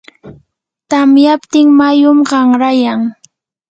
tamyaptin 0.89 1.67
mayum 1.79 2.19
qanrayan. 2.29 2.99